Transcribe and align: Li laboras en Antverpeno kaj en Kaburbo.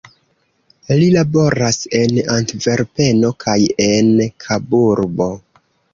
Li 1.01 1.09
laboras 1.15 1.77
en 1.99 2.17
Antverpeno 2.37 3.33
kaj 3.45 3.57
en 3.89 4.11
Kaburbo. 4.47 5.29